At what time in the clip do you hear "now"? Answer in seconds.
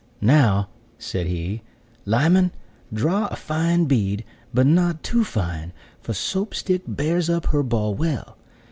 0.19-0.67